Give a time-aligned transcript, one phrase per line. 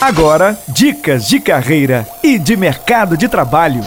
[0.00, 3.80] Agora, dicas de carreira e de mercado de trabalho.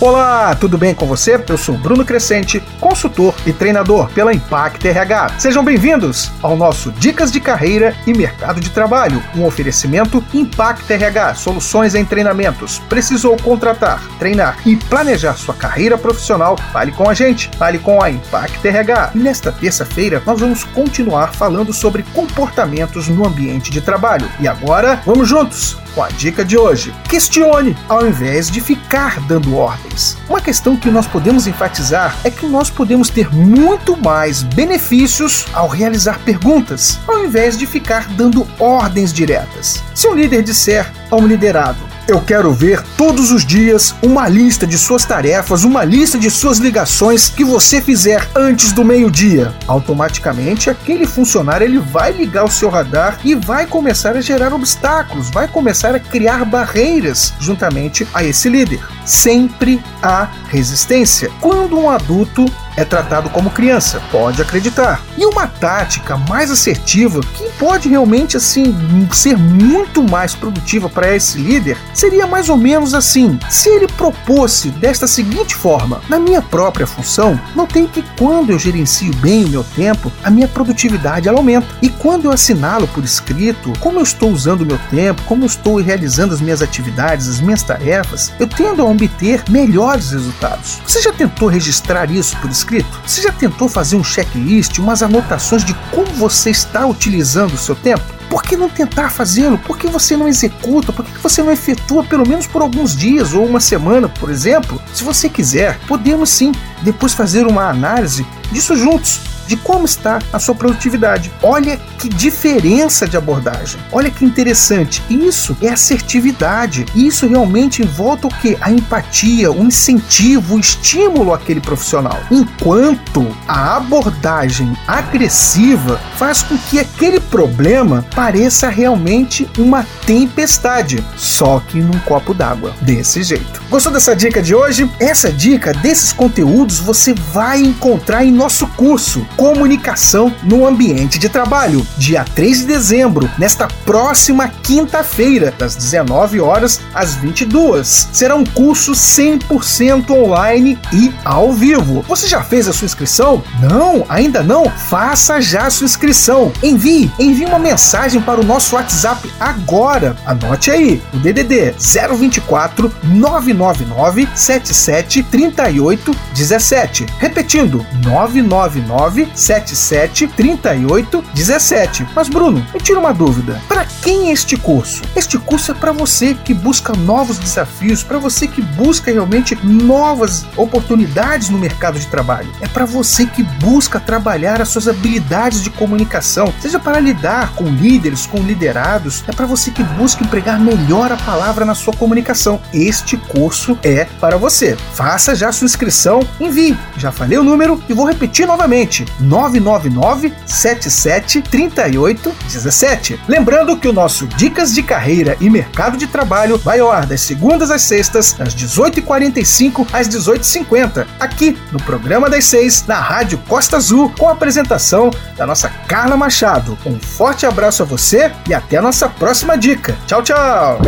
[0.00, 1.40] Olá, tudo bem com você?
[1.48, 5.38] Eu sou Bruno Crescente, consultor e treinador pela Impact RH.
[5.38, 11.36] Sejam bem-vindos ao nosso Dicas de Carreira e Mercado de Trabalho, um oferecimento Impact RH,
[11.36, 12.80] soluções em treinamentos.
[12.88, 16.56] Precisou contratar, treinar e planejar sua carreira profissional?
[16.72, 19.12] Fale com a gente, fale com a Impact RH.
[19.14, 24.28] E nesta terça-feira nós vamos continuar falando sobre comportamentos no ambiente de trabalho.
[24.40, 26.92] E agora, vamos juntos com a dica de hoje.
[27.08, 30.16] Questione ao invés de ficar dando ordens.
[30.28, 35.68] Uma questão que nós podemos enfatizar é que nós podemos ter muito mais benefícios ao
[35.68, 39.82] realizar perguntas, ao invés de ficar dando ordens diretas.
[39.94, 44.66] Se um líder disser a um liderado, eu quero ver todos os dias uma lista
[44.66, 49.54] de suas tarefas, uma lista de suas ligações que você fizer antes do meio-dia.
[49.66, 55.30] Automaticamente, aquele funcionário ele vai ligar o seu radar e vai começar a gerar obstáculos,
[55.30, 58.80] vai começar a criar barreiras juntamente a esse líder.
[59.04, 61.30] Sempre há resistência.
[61.40, 62.44] Quando um adulto
[62.76, 65.02] é tratado como criança, pode acreditar.
[65.16, 68.74] E uma tática mais assertiva que pode realmente assim
[69.12, 74.70] ser muito mais produtiva para esse líder seria mais ou menos assim: se ele propôsse
[74.70, 79.64] desta seguinte forma: na minha própria função, notei que quando eu gerencio bem o meu
[79.64, 81.66] tempo, a minha produtividade ela aumenta.
[81.80, 85.46] E quando eu assinalo por escrito como eu estou usando o meu tempo, como eu
[85.46, 90.80] estou realizando as minhas atividades, as minhas tarefas, eu tendo a obter melhores resultados.
[90.86, 93.00] Você já tentou registrar isso por escrito?
[93.06, 97.74] Você já tentou fazer um checklist, umas anotações de como você está utilizando o seu
[97.74, 98.02] tempo?
[98.30, 99.58] Por que não tentar fazê-lo?
[99.58, 100.92] Por que você não executa?
[100.92, 104.80] Por que você não efetua pelo menos por alguns dias ou uma semana, por exemplo?
[104.92, 110.38] Se você quiser, podemos sim depois fazer uma análise disso juntos de como está a
[110.38, 111.32] sua produtividade.
[111.42, 113.80] Olha que diferença de abordagem.
[113.92, 115.02] Olha que interessante.
[115.08, 116.84] Isso é assertividade.
[116.94, 118.56] Isso realmente envolta o que?
[118.60, 122.18] A empatia, o incentivo, o estímulo àquele profissional.
[122.30, 131.80] Enquanto a abordagem agressiva faz com que aquele problema pareça realmente uma tempestade, só que
[131.80, 132.74] num copo d'água.
[132.80, 133.62] Desse jeito.
[133.70, 134.90] Gostou dessa dica de hoje?
[135.00, 141.86] Essa dica desses conteúdos você vai encontrar em nosso curso Comunicação no Ambiente de Trabalho,
[141.96, 148.08] dia 3 de dezembro, nesta próxima quinta-feira, das 19 horas às 22.
[148.12, 152.04] Será um curso 100% online e ao vivo.
[152.08, 153.42] Você já fez a sua inscrição?
[153.60, 154.70] Não, ainda não?
[154.70, 156.52] Faça já a sua inscrição.
[156.62, 160.16] Envie, envie uma mensagem para o nosso WhatsApp agora.
[160.24, 167.06] Anote aí, o DDD 024 999 77 38 17.
[167.18, 172.06] Repetindo, 999 77 38 17.
[172.14, 173.60] Mas Bruno, me tira uma dúvida.
[173.68, 175.02] Para quem é este curso?
[175.16, 180.44] Este curso é para você que busca novos desafios, para você que busca realmente novas
[180.56, 182.50] oportunidades no mercado de trabalho.
[182.60, 187.64] É para você que busca trabalhar as suas habilidades de comunicação, seja para lidar com
[187.64, 192.60] líderes, com liderados, é para você que busca empregar melhor a palavra na sua comunicação.
[192.72, 194.76] Este curso é para você.
[194.94, 196.76] Faça já sua inscrição, envie.
[196.96, 199.04] Já falei o número e vou repetir novamente.
[199.20, 203.20] 999 77 38 17.
[203.28, 207.20] Lembrando que o nosso Dicas de Carreira e Mercado de Trabalho vai ao ar das
[207.20, 213.76] segundas às sextas, das 18h45 às 18h50, aqui no programa das seis, na Rádio Costa
[213.76, 216.78] Azul, com a apresentação da nossa Carla Machado.
[216.84, 219.96] Um forte abraço a você e até a nossa próxima dica.
[220.06, 220.80] Tchau, tchau!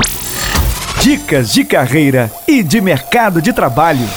[1.00, 4.08] Dicas de carreira e de mercado de trabalho.